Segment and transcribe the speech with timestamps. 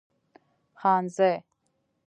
[0.79, 1.31] خانزۍ